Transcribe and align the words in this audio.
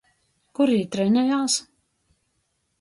Kur 0.59 0.71
jī 0.75 0.79
trenejās? 0.95 1.61